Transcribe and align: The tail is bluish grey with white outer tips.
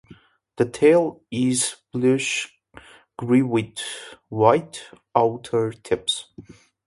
The 0.57 0.65
tail 0.65 1.21
is 1.29 1.75
bluish 1.93 2.59
grey 3.19 3.43
with 3.43 3.75
white 4.29 4.85
outer 5.15 5.73
tips. 5.73 6.25